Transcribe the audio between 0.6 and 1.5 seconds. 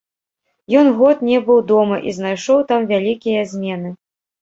Ён год не